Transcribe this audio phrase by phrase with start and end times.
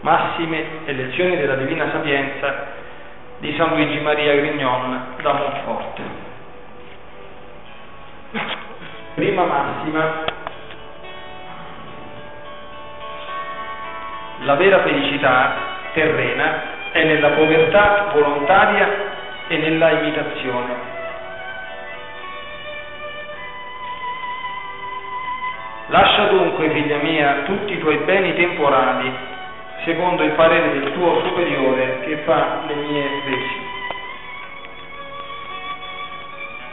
[0.00, 2.78] massime e lezioni della Divina Sapienza
[3.38, 6.02] di San Luigi Maria Grignon da Monforte.
[9.14, 10.24] Prima massima,
[14.40, 15.54] la vera felicità
[15.92, 18.88] terrena è nella povertà volontaria
[19.48, 20.88] e nella imitazione.
[25.88, 29.12] Lascia dunque, figlia mia, tutti i tuoi beni temporali,
[29.84, 33.68] secondo il parere del tuo superiore che fa le mie veci.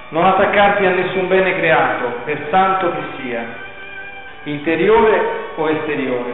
[0.10, 3.46] Non attaccarti a nessun bene creato, per santo che sia,
[4.44, 5.22] interiore
[5.56, 6.34] o esteriore,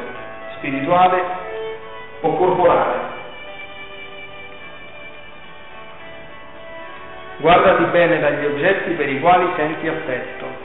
[0.58, 1.24] spirituale
[2.22, 3.12] o corporale.
[7.38, 10.63] Guardati bene dagli oggetti per i quali senti affetto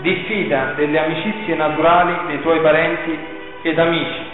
[0.00, 3.18] diffida delle amicizie naturali dei tuoi parenti
[3.62, 4.28] ed amici.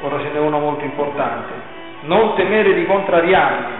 [0.00, 1.52] Ora ce n'è uno molto importante.
[2.02, 3.72] Non temere di contrariarli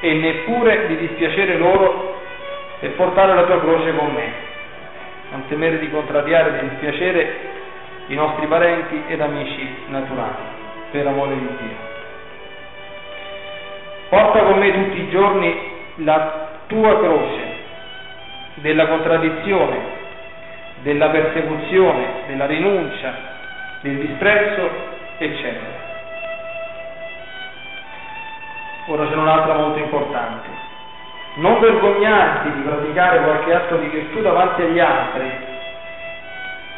[0.00, 2.20] e neppure di dispiacere loro
[2.78, 4.32] per portare la tua croce con me.
[5.30, 7.36] Non temere di contrariare e di dispiacere
[8.06, 10.36] i nostri parenti ed amici naturali,
[10.90, 11.86] per amore di Dio.
[14.08, 17.47] Porta con me tutti i giorni la tua croce
[18.60, 19.78] della contraddizione,
[20.82, 23.14] della persecuzione, della rinuncia,
[23.80, 24.70] del disprezzo,
[25.18, 25.86] eccetera.
[28.86, 30.48] Ora c'è un'altra molto importante.
[31.34, 35.30] Non vergognarti di praticare qualche atto di virtù davanti agli altri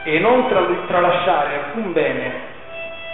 [0.03, 0.49] e non
[0.87, 2.33] tralasciare alcun bene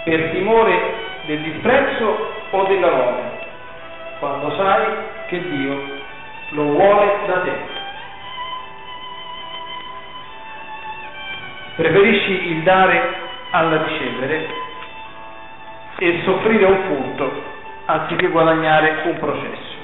[0.03, 0.79] per timore
[1.25, 3.21] del disprezzo o della lode,
[4.19, 4.85] quando sai
[5.27, 5.79] che Dio
[6.51, 7.76] lo vuole da te.
[11.77, 13.13] Preferisci il dare
[13.51, 14.47] alla ricevere
[15.99, 17.43] e soffrire un furto
[17.85, 19.75] anziché guadagnare un processo.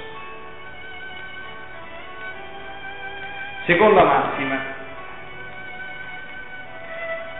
[3.65, 4.59] Seconda massima.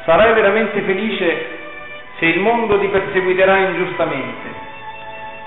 [0.06, 1.47] Sarai veramente felice
[2.20, 4.50] se il mondo ti perseguiterà ingiustamente,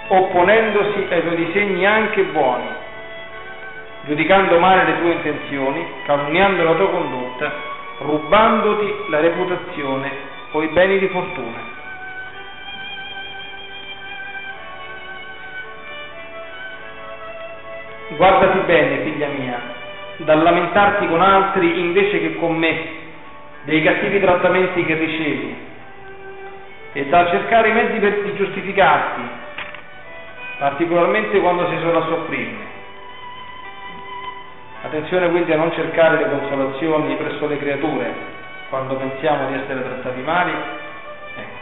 [0.09, 2.69] opponendosi ai tuoi disegni anche buoni,
[4.07, 10.11] giudicando male le tue intenzioni, calunniando la tua condotta rubandoti la reputazione
[10.51, 11.75] o i beni di fortuna.
[18.09, 19.61] Guardati bene, figlia mia,
[20.19, 22.95] dal lamentarti con altri invece che con me
[23.65, 25.57] dei cattivi trattamenti che ricevi
[26.93, 29.21] e dal cercare i mezzi per giustificarti,
[30.59, 32.76] particolarmente quando si sono a soffrirne.
[34.87, 38.15] Attenzione quindi a non cercare le consolazioni presso le creature
[38.69, 40.53] quando pensiamo di essere trattati male
[41.35, 41.59] ecco,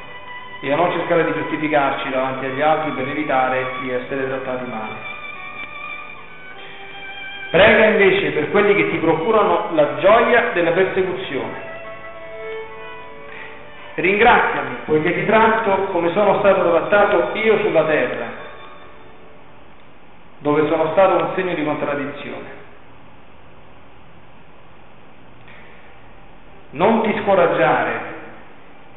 [0.60, 5.12] e a non cercare di giustificarci davanti agli altri per evitare di essere trattati male.
[7.48, 11.72] Prega invece per quelli che ti procurano la gioia della persecuzione.
[13.94, 18.26] Ringraziami, poiché ti tratto come sono stato trattato io sulla terra,
[20.40, 22.63] dove sono stato un segno di contraddizione.
[26.74, 28.12] Non ti scoraggiare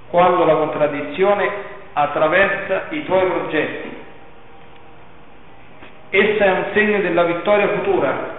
[0.10, 1.50] quando la contraddizione
[1.94, 3.96] attraversa i tuoi progetti.
[6.10, 8.36] Essa è un segno della vittoria futura.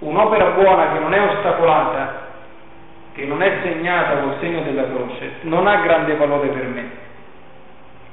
[0.00, 2.28] Un'opera buona che non è ostacolata,
[3.12, 6.90] che non è segnata col segno della croce, non ha grande valore per me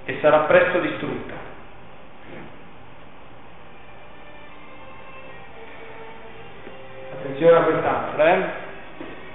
[0.06, 1.34] e sarà presto distrutta.
[7.12, 8.66] Attenzione a quest'altra, eh?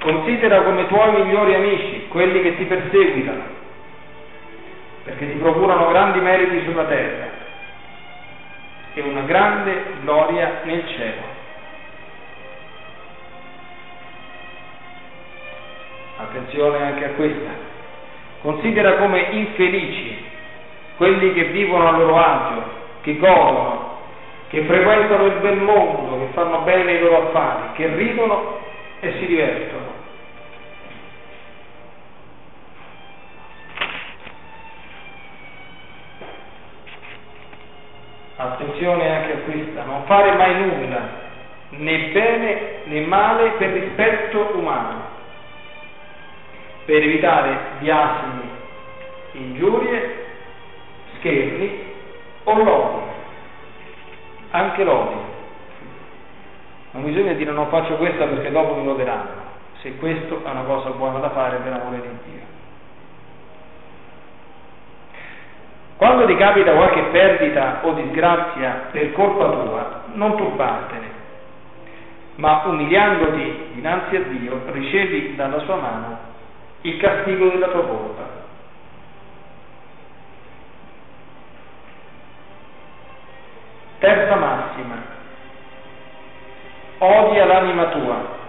[0.03, 3.43] Considera come tuoi migliori amici quelli che ti perseguitano,
[5.05, 7.29] perché ti procurano grandi meriti sulla terra
[8.95, 11.23] e una grande gloria nel cielo.
[16.17, 17.51] Attenzione anche a questa.
[18.43, 20.25] Considera come infelici
[20.97, 22.63] quelli che vivono a loro agio,
[23.03, 23.99] che godono,
[24.49, 28.59] che frequentano il bel mondo, che fanno bene i loro affari, che ridono
[28.99, 29.82] e si divertono.
[41.83, 45.11] Né bene né male per rispetto umano,
[46.85, 48.51] per evitare biasimi,
[49.33, 50.25] ingiurie,
[51.17, 51.85] scherni
[52.45, 53.05] o lodi,
[54.51, 55.31] anche lodi.
[56.93, 59.41] Non bisogna dire non faccio questa perché dopo mi loderanno.
[59.83, 62.41] se questo è una cosa buona da fare per amore di Dio.
[65.97, 71.12] Quando ti capita qualche perdita o disgrazia per colpa tua, non turbartene,
[72.37, 76.19] ma umiliandoti dinanzi a Dio ricevi dalla sua mano
[76.83, 78.41] il castigo della tua colpa.
[83.99, 84.97] Terza massima,
[86.99, 88.41] odia l'anima tua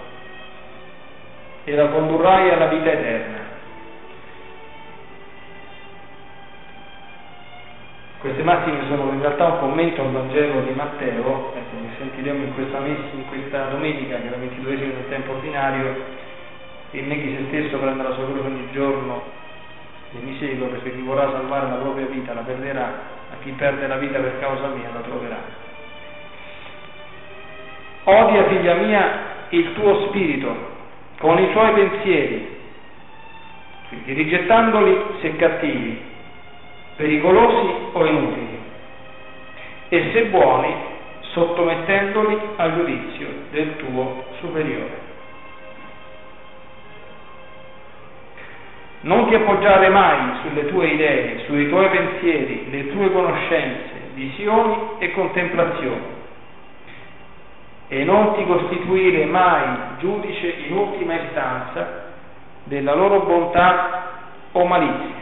[1.64, 3.42] e la condurrai alla vita eterna.
[8.20, 12.54] Queste massime sono in realtà un commento al Vangelo di Matteo, ecco, ne sentiremo in
[12.54, 15.96] questa, in questa domenica, che è la ventiduesima del tempo ordinario,
[16.92, 19.42] e neghi se stesso prende la ogni giorno
[20.16, 22.86] e mi segue perché chi vorrà salvare la propria vita la perderà,
[23.32, 25.38] a chi perde la vita per causa mia la troverà.
[28.04, 29.10] Odia, figlia mia,
[29.50, 30.72] il tuo spirito
[31.20, 32.60] con i suoi pensieri,
[33.88, 36.00] quindi rigettandoli se cattivi
[36.96, 38.60] pericolosi o inutili,
[39.90, 40.76] e se buoni,
[41.34, 45.02] sottomettendoli al giudizio del tuo superiore.
[49.02, 55.12] Non ti appoggiare mai sulle tue idee, sui tuoi pensieri, le tue conoscenze, visioni e
[55.12, 56.22] contemplazioni
[57.90, 62.12] e non ti costituire mai giudice in ultima istanza
[62.64, 64.12] della loro bontà
[64.54, 65.22] o malizia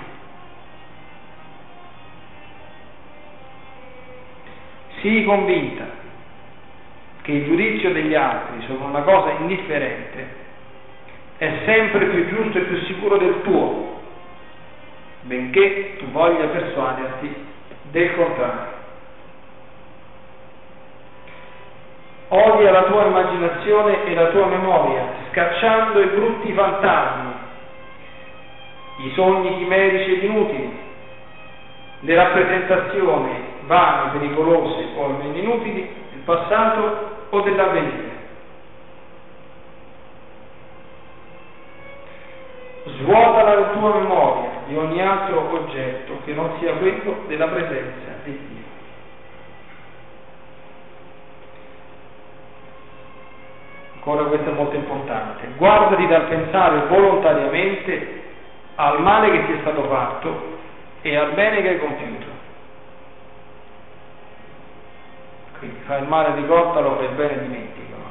[5.02, 6.00] Sii convinta
[7.22, 10.40] che il giudizio degli altri su una cosa indifferente
[11.38, 14.00] è sempre più giusto e più sicuro del tuo,
[15.22, 17.36] benché tu voglia persuaderti
[17.92, 18.80] del contrario.
[22.30, 27.32] Odia la tua immaginazione e la tua memoria, scacciando i brutti fantasmi,
[29.00, 30.80] i sogni chimerici ed inutili,
[32.02, 33.32] le rappresentazioni
[33.66, 38.10] vane, pericolose o almeno inutili passato o dell'avvenire.
[42.84, 48.32] Svuota la tua memoria di ogni altro oggetto che non sia quello della presenza di
[48.32, 48.62] Dio.
[53.96, 55.48] Ancora questo è molto importante.
[55.58, 58.24] Guardati dal pensare volontariamente
[58.76, 60.58] al male che ti è stato fatto
[61.02, 62.31] e al bene che hai compiuto.
[65.92, 68.04] Fai il male, ricordalo, fai il bene, dimenticalo.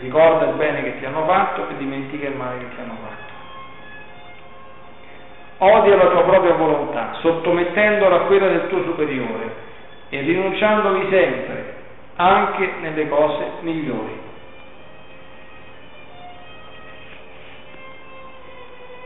[0.00, 3.26] Ricorda il bene che ti hanno fatto e dimentica il male che ti hanno fatto.
[5.64, 9.54] Odia la tua propria volontà, sottomettendola a quella del tuo superiore
[10.10, 11.74] e rinunciandovi sempre,
[12.16, 14.20] anche nelle cose migliori.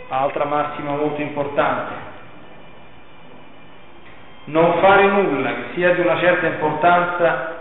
[0.09, 2.11] Altra massima molto importante,
[4.45, 7.52] non fare nulla che sia di una certa importanza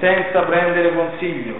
[0.00, 1.54] senza prendere consiglio,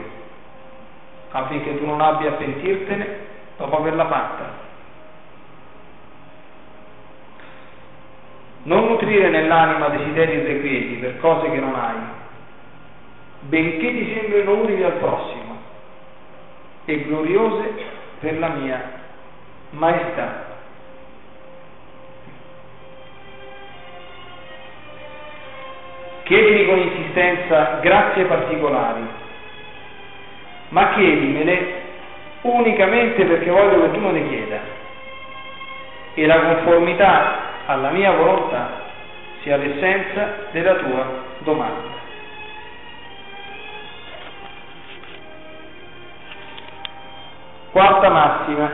[1.31, 3.19] affinché tu non abbia a pentirtene
[3.57, 4.69] dopo averla fatta.
[8.63, 11.97] Non nutrire nell'anima desideri irrequieti per cose che non hai,
[13.41, 15.57] benché ti sembrino utili al prossimo
[16.85, 17.73] e gloriose
[18.21, 18.83] per la mia
[19.71, 20.50] maestà.
[26.31, 29.01] Chiedimi con insistenza grazie particolari,
[30.69, 31.83] ma chiedimele
[32.43, 34.61] unicamente perché voglio che tu me le chieda
[36.15, 37.35] e la conformità
[37.67, 38.71] alla mia volontà
[39.43, 41.07] sia l'essenza della tua
[41.39, 41.99] domanda.
[47.73, 48.71] Quarta massima,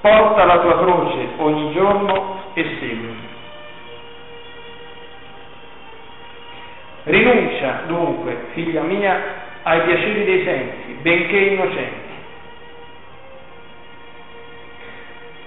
[0.00, 3.21] porta la tua croce ogni giorno e seguimi.
[7.04, 9.20] Rinuncia dunque, figlia mia,
[9.64, 12.10] ai piaceri dei sensi, benché innocenti.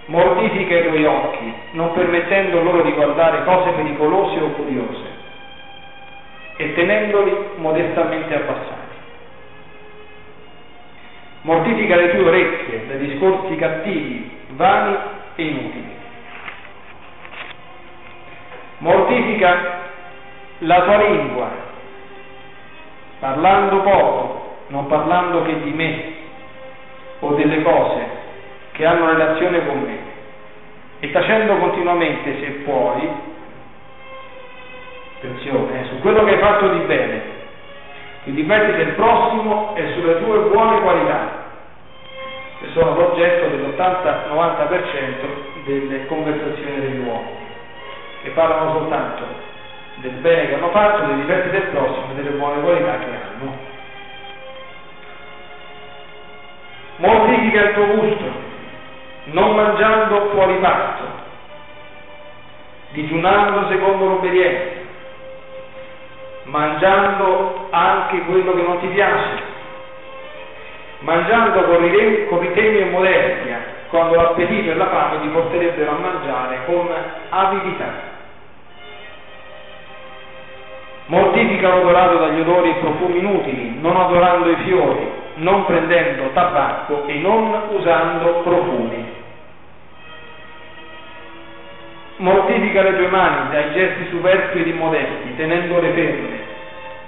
[0.07, 5.03] Mortifica i tuoi occhi, non permettendo loro di guardare cose pericolose o curiose,
[6.57, 8.83] e tenendoli modestamente abbassati.
[11.41, 14.97] Mortifica le tue orecchie dai discorsi cattivi, vani
[15.35, 15.93] e inutili.
[18.79, 19.74] Mortifica
[20.65, 21.49] la tua lingua,
[23.19, 26.13] parlando poco, non parlando che di me
[27.19, 28.23] o delle cose
[28.71, 29.97] che hanno relazione con me,
[30.99, 33.09] e tacendo continuamente, se puoi,
[35.17, 37.33] attenzione, eh, su quello che hai fatto di bene,
[38.25, 41.43] i difetti del prossimo e sulle tue buone qualità.
[42.57, 47.35] che sono l'oggetto dell'80-90% delle conversazioni degli uomini,
[48.23, 49.54] che parlano soltanto
[49.95, 53.57] del bene che hanno fatto, dei difetti del prossimo e delle buone qualità che hanno.
[56.97, 58.23] Mortifica il tuo gusto,
[59.25, 61.03] non mangiando fuori pasto,
[62.91, 64.83] digiunando secondo l'obbedienza,
[66.43, 69.43] mangiando anche quello che non ti piace,
[70.99, 71.81] mangiando con
[72.39, 76.89] ritegno e modestia, quando l'appetito e la fame ti porterebbero a mangiare con
[77.29, 78.14] avidità.
[81.07, 87.13] Mortifica l'odorato dagli odori e profumi inutili, non adorando i fiori, non prendendo tabacco e
[87.19, 89.13] non usando profumi.
[92.17, 96.39] Mortifica le tue mani dai gesti superflui ed immodesti, tenendole ferme,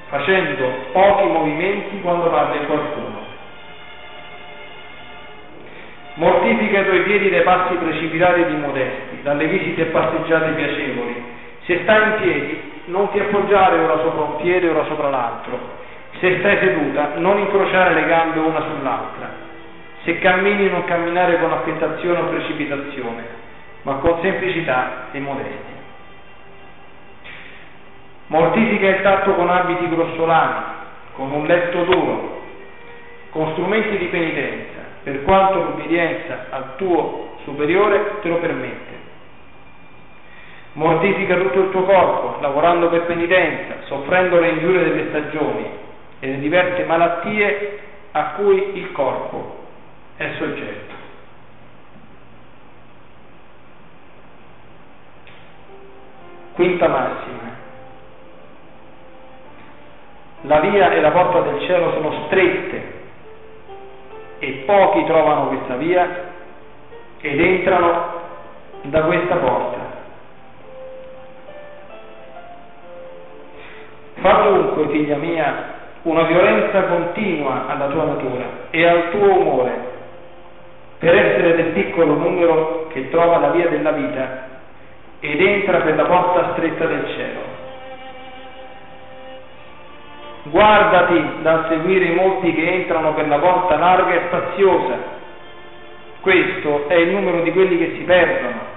[0.09, 3.25] facendo pochi movimenti quando parli qualcuno.
[6.15, 11.23] Mortifica i tuoi piedi dai passi precipitati ed immodesti, dalle visite e passeggiate piacevoli.
[11.63, 15.59] Se stai in piedi, non ti appoggiare ora sopra un piede ora sopra l'altro.
[16.19, 19.45] Se stai seduta, non incrociare le gambe una sull'altra.
[20.03, 23.23] Se cammini, non camminare con affettazione o precipitazione,
[23.83, 25.75] ma con semplicità e modestia.
[28.27, 30.63] Mortifica il tatto con abiti grossolani,
[31.13, 32.41] con un letto duro,
[33.31, 38.96] con strumenti di penitenza, per quanto l'obbedienza al tuo superiore te lo permette.
[40.77, 45.67] Mortifica tutto il tuo corpo, lavorando per penitenza, soffrendo le ingiurie delle stagioni
[46.19, 47.79] e le diverse malattie
[48.11, 49.55] a cui il corpo
[50.17, 50.93] è soggetto.
[56.53, 57.55] Quinta massima.
[60.41, 62.93] La via e la porta del cielo sono strette
[64.37, 66.25] e pochi trovano questa via
[67.19, 68.11] ed entrano
[68.83, 69.86] da questa porta.
[74.19, 79.71] Fa dunque, figlia mia, una violenza continua alla tua natura e al tuo umore,
[80.99, 84.45] per essere del piccolo numero che trova la via della vita
[85.19, 87.55] ed entra per la porta stretta del cielo.
[90.43, 95.15] Guardati dal seguire i molti che entrano per la porta larga e spaziosa.
[96.21, 98.75] Questo è il numero di quelli che si perdono.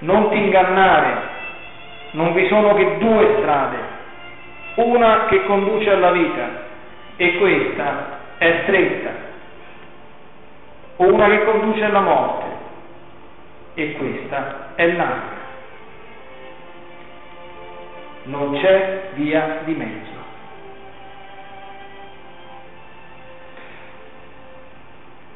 [0.00, 1.36] Non ti ingannare,
[2.12, 3.76] non vi sono che due strade,
[4.76, 6.66] una che conduce alla vita
[7.16, 9.10] e questa è stretta,
[10.96, 12.46] una che conduce alla morte
[13.74, 15.38] e questa è larga
[18.28, 20.16] non c'è via di mezzo.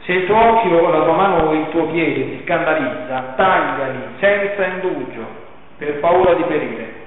[0.00, 4.00] Se il tuo occhio o la tua mano o il tuo piede ti scandalizza, tagliali
[4.19, 5.42] senza indugio,
[5.83, 7.01] per paura di perire.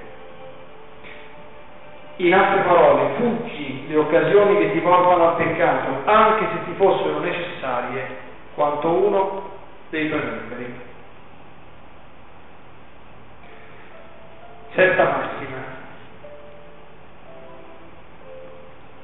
[2.17, 7.19] In altre parole, fuggi le occasioni che ti portano al peccato, anche se ti fossero
[7.19, 8.07] necessarie,
[8.53, 9.49] quanto uno
[9.89, 10.73] dei tuoi membri.
[14.73, 15.73] Sesta massima.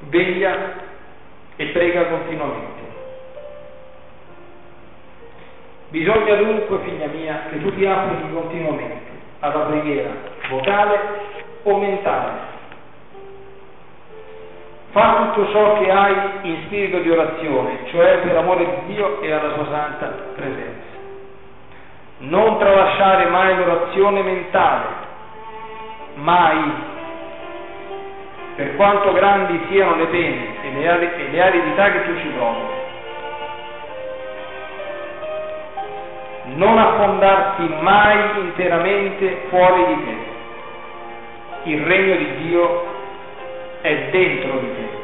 [0.09, 0.73] veglia
[1.57, 2.79] e prega continuamente.
[5.89, 9.10] Bisogna dunque, figlia mia, che tu ti applichi continuamente
[9.41, 10.09] alla preghiera
[10.49, 10.99] vocale
[11.63, 12.49] o mentale.
[14.91, 19.31] Fa tutto ciò che hai in spirito di orazione, cioè per amore di Dio e
[19.31, 20.89] alla sua santa presenza.
[22.19, 24.85] Non tralasciare mai l'orazione mentale,
[26.15, 26.89] mai
[28.55, 32.80] per quanto grandi siano le pene e le, aridità che tu ci trovi.
[36.55, 41.69] Non affondarti mai interamente fuori di te.
[41.69, 42.85] Il regno di Dio
[43.81, 44.99] è dentro di te.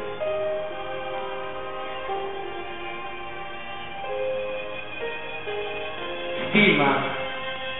[6.48, 7.16] Stima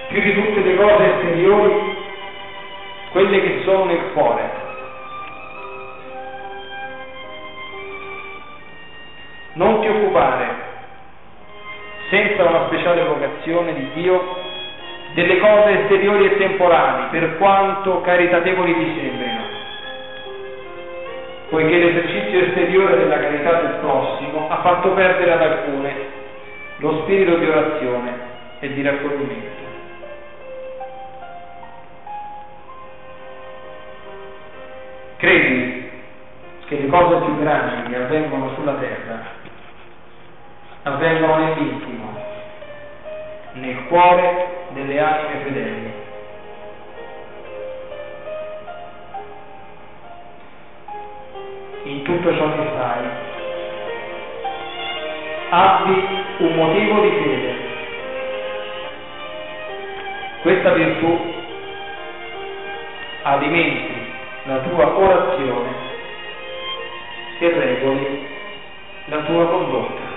[0.08, 1.96] più di tutte le cose esteriori
[3.10, 4.66] quelle che sono nel cuore
[9.54, 10.57] Non ti occupare,
[12.08, 14.36] senza una speciale vocazione di Dio,
[15.12, 19.42] delle cose esteriori e temporali, per quanto caritatevoli ti sembrino,
[21.50, 25.94] poiché l'esercizio esteriore della carità del prossimo ha fatto perdere ad alcune
[26.78, 28.12] lo spirito di orazione
[28.60, 29.56] e di raccoglimento.
[35.16, 35.90] Credi
[36.66, 39.36] che le cose più grandi che avvengono sulla terra
[40.82, 41.87] avvengono nell'intimo,
[43.60, 45.92] nel cuore delle anime fedeli.
[51.84, 53.04] In tutto ciò che fai,
[55.50, 56.06] abbi
[56.38, 57.56] un motivo di fede.
[60.42, 61.34] Questa virtù
[63.22, 64.12] alimenti
[64.44, 65.70] la tua orazione
[67.40, 68.26] e regoli
[69.06, 70.07] la tua condotta.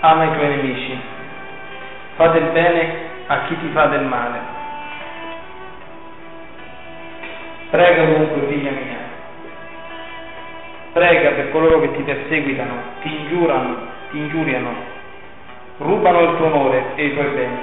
[0.00, 0.98] Ama i tuoi nemici.
[2.16, 4.38] Fa del bene a chi ti fa del male.
[7.70, 8.98] Prega dunque, figlia mia.
[10.92, 13.76] Prega per coloro che ti perseguitano, ti ingiurano,
[14.10, 14.74] ti ingiuriano,
[15.78, 17.58] rubano il tuo onore e i tuoi beni.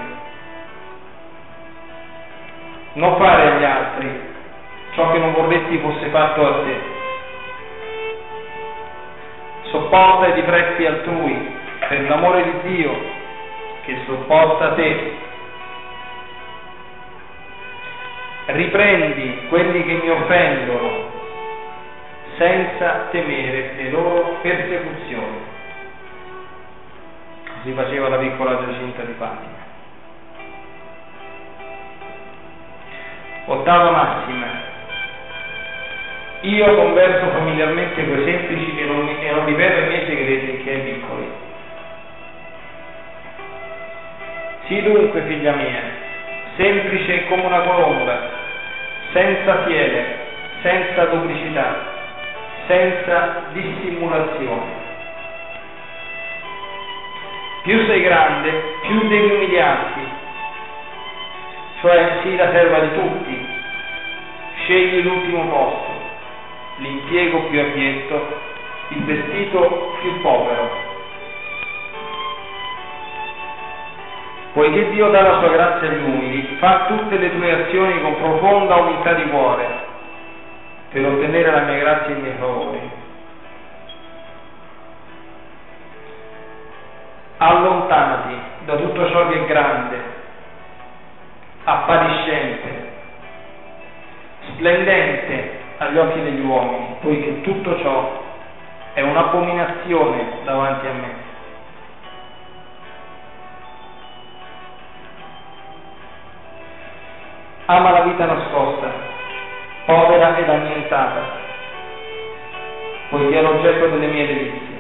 [2.94, 4.20] Non fare agli altri
[4.94, 6.96] ciò che non vorresti fosse fatto a te
[9.70, 11.57] sopporta i difetti altrui
[11.88, 13.00] per l'amore di Dio
[13.86, 15.16] che sopporta te.
[18.46, 21.16] Riprendi quelli che mi offendono
[22.38, 25.56] senza temere le loro persecuzioni.
[27.56, 29.66] Così faceva la piccola Giacinta di Fatima.
[33.46, 34.48] Ottava massima.
[36.42, 40.82] Io converso familiarmente quei semplici e non, e non rivelo i miei segreti che ai
[40.82, 41.07] piccoli.
[44.68, 45.82] Sii dunque, figlia mia,
[46.56, 48.30] semplice come una colomba,
[49.12, 50.18] senza fiele,
[50.62, 51.76] senza duplicità,
[52.68, 54.86] senza dissimulazione.
[57.64, 58.50] Più sei grande,
[58.82, 60.02] più devi umiliarti,
[61.82, 63.48] cioè sii la serva di tutti,
[64.64, 65.98] scegli l'ultimo posto
[66.78, 68.40] l'impiego più abietto,
[68.90, 70.96] il vestito più povero.
[74.58, 78.78] Poiché Dio dà la sua grazia agli umili, fa tutte le tue azioni con profonda
[78.78, 79.68] umiltà di cuore
[80.90, 82.92] per ottenere la mia grazia e i miei favori.
[87.38, 90.02] Allontanati da tutto ciò che è grande,
[91.64, 92.92] appariscente,
[94.54, 98.24] splendente agli occhi degli uomini, poiché tutto ciò
[98.94, 101.27] è un'abominazione davanti a me.
[107.70, 108.90] Ama la vita nascosta,
[109.86, 111.20] povera ed annientata,
[113.10, 114.76] poiché è l'oggetto delle mie delizie.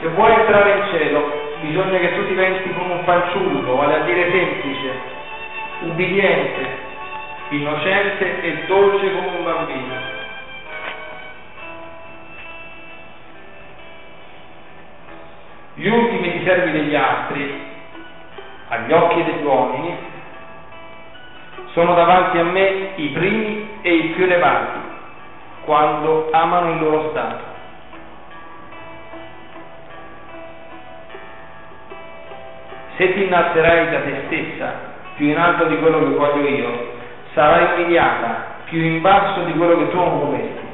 [0.00, 4.30] Se vuoi entrare in cielo, bisogna che tu diventi come un fanciullo, vale a dire
[4.30, 4.92] semplice,
[5.80, 6.78] ubbidiente,
[7.48, 10.17] innocente e dolce come un bambino.
[16.88, 17.60] Degli altri,
[18.68, 19.96] agli occhi degli uomini,
[21.72, 24.78] sono davanti a me i primi e i più elevati,
[25.64, 27.44] quando amano il loro stato.
[32.96, 36.92] Se ti innalzerai da te stessa più in alto di quello che voglio io,
[37.34, 40.66] sarai umiliata più in basso di quello che tu non vorresti,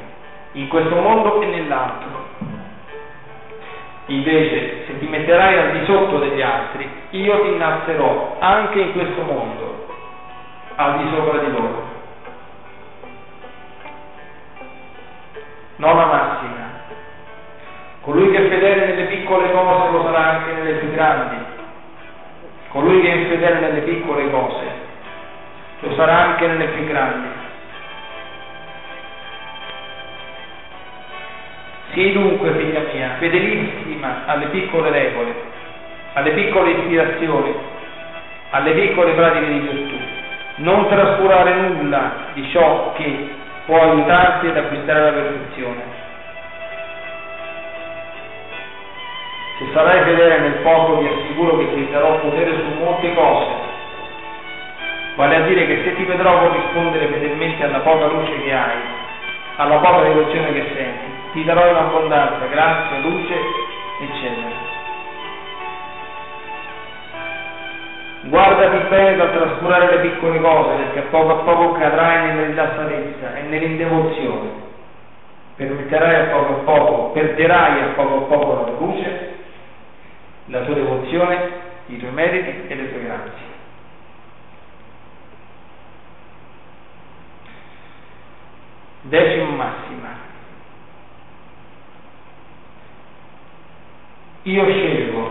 [0.53, 2.23] in questo mondo e nell'altro.
[4.07, 9.87] Invece, ti metterai al di sotto degli altri, io ti innalzerò anche in questo mondo,
[10.75, 11.93] al di sopra di loro.
[15.77, 16.73] Nona massima.
[18.01, 21.35] Colui che è fedele nelle piccole cose lo sarà anche nelle più grandi.
[22.69, 24.63] Colui che è infedele nelle piccole cose
[25.79, 27.44] lo sarà anche nelle più grandi.
[31.95, 35.33] Sii dunque, figlia mia, fedelissima alle piccole regole,
[36.11, 37.55] alle piccole ispirazioni,
[38.49, 39.95] alle piccole pratiche di virtù.
[40.55, 43.29] Non trascurare nulla di ciò che
[43.65, 45.81] può aiutarti ad acquistare la perfezione.
[49.59, 53.51] Se sarai fedele nel poco, ti assicuro che ti darò potere su molte cose.
[55.15, 58.79] Vale a dire che se ti vedrò corrispondere fedelmente alla poca luce che hai,
[59.55, 63.35] alla poca devozione che senti, ti darò in abbondanza grazia, luce,
[63.99, 64.63] eccetera.
[68.21, 73.41] Guardati bene dal trascurare le piccole cose, perché poco a poco cadrai nella rilassatezza e
[73.41, 74.63] nell'indevozione.
[75.57, 79.35] Permetterai a poco a poco, perderai a poco a poco la luce,
[80.45, 81.49] la tua devozione,
[81.87, 83.43] i tuoi meriti e le tue grazie.
[89.01, 90.24] Decimo massima.
[94.47, 95.29] Io scelgo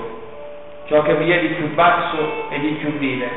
[0.86, 3.30] ciò che vi è di più basso e di più vile,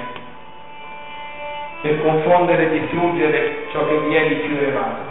[1.81, 5.01] per confondere e distruggere ciò che vi è di più elevato.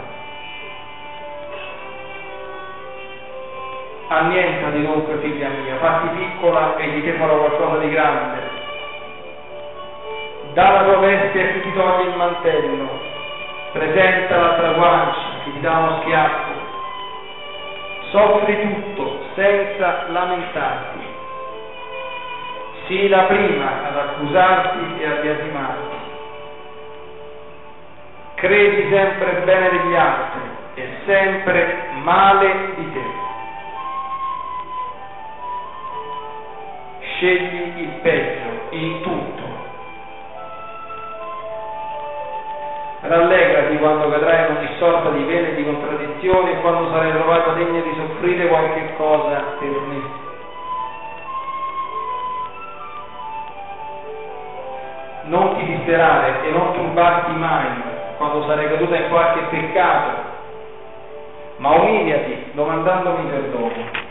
[4.09, 8.39] Annientati dunque, figlia mia, fatti piccola e di te farò qualcosa di grande.
[10.51, 12.89] Da la tua veste a chi ti toglie il mantello,
[13.71, 16.51] presenta l'altra guancia, chi ti dà uno schiaffo.
[18.09, 21.05] Soffri tutto senza lamentarti
[22.87, 25.95] sii la prima ad accusarti e a biasimarti.
[28.35, 30.41] Credi sempre bene degli altri
[30.75, 33.05] e sempre male di te.
[36.99, 39.45] Scegli il peggio in tutto.
[43.67, 47.51] Rallegrati quando cadrai in ogni sorta di pene e di contraddizioni e quando sarai trovata
[47.53, 50.25] degna di soffrire qualche cosa per me
[55.23, 57.67] non ti disperare e non turbarti mai
[58.15, 60.21] quando sarai caduta in qualche peccato,
[61.57, 64.05] ma umiliati domandandomi perdono.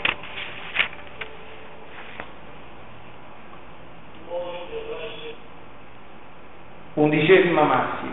[6.94, 8.05] Undicesima massima.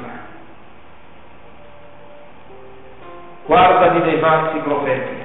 [3.53, 5.21] Guardati dai falsi profeti.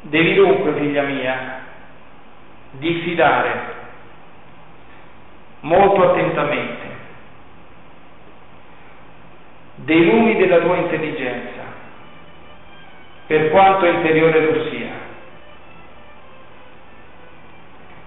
[0.00, 1.60] Devi dunque, figlia mia,
[2.70, 3.74] diffidare
[5.60, 6.88] molto attentamente
[9.74, 11.64] dei lumi della tua intelligenza,
[13.26, 15.08] per quanto interiore tu sia,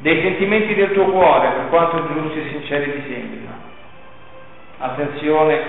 [0.04, 3.52] dei sentimenti del tuo cuore, per quanto giusti e sinceri ti sembrino.
[4.80, 5.62] Attenzione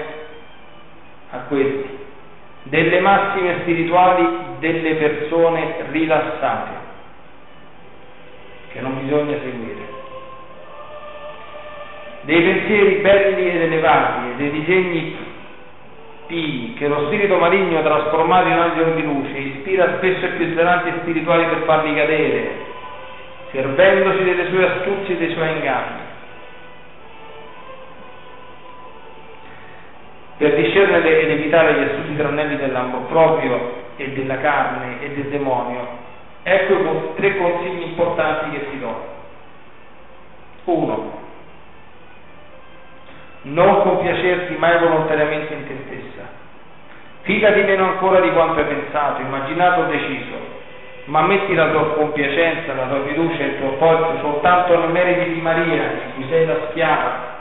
[1.31, 1.99] a questi.
[2.65, 4.27] Delle massime spirituali
[4.59, 6.73] delle persone rilassate,
[8.73, 9.83] che non bisogna seguire,
[12.23, 15.17] dei pensieri belli ed elevati e dei disegni
[16.27, 20.91] pii che lo spirito maligno trasformato in angelo di luce ispira spesso ai più zelanti
[21.03, 22.73] spirituali per farli cadere,
[23.55, 26.05] servendosi delle sue astuzie e dei suoi inganni.
[30.37, 35.87] per discernere ed evitare gli astuti tranelli dell'amor proprio e della carne e del demonio,
[36.43, 39.13] ecco tre consigli importanti che ti do.
[40.65, 41.23] Uno,
[43.43, 46.29] non compiacerti mai volontariamente in te stessa.
[47.23, 50.34] Fidati meno ancora di quanto hai pensato, immaginato o deciso,
[51.05, 55.33] ma metti la tua compiacenza, la tua fiducia e il tuo appoggio soltanto nei meriti
[55.35, 57.33] di Maria, di cui sei la schiava,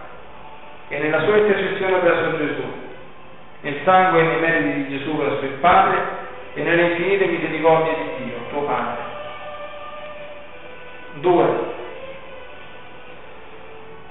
[0.89, 2.81] e nella sua intercessione presso Gesù
[3.63, 5.97] nel sangue e nei meriti di Gesù verso il Padre
[6.53, 9.11] e nelle infinite misericordie di Dio, tuo Padre.
[11.21, 11.45] 2.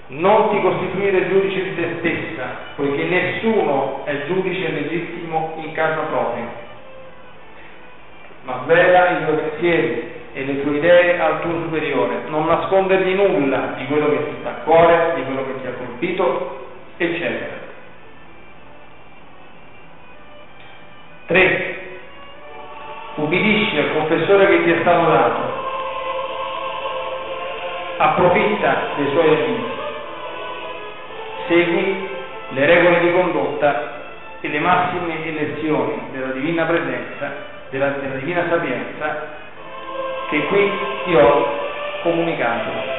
[0.09, 6.49] Non ti costituire giudice di te stessa, poiché nessuno è giudice legittimo in casa propria,
[8.45, 13.75] ma svela i tuoi pensieri e le tue idee al tuo superiore, non nascondergli nulla
[13.77, 17.61] di quello che ti sta a cuore, di quello che ti ha colpito, eccetera.
[21.27, 21.77] 3.
[23.15, 25.41] Ubbidisci al confessore che ti è stato dato,
[27.99, 29.65] approfitta dei suoi avvisi,
[31.47, 32.09] segui
[32.49, 34.01] le regole di condotta
[34.41, 39.41] e le massime elezioni della divina presenza della, della divina sapienza
[40.29, 40.71] che qui
[41.05, 41.47] ti ho
[42.03, 42.92] comunicato.